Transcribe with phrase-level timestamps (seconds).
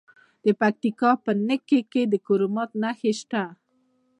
[0.45, 3.43] د پکتیکا په نکې کې د کرومایټ نښې شته.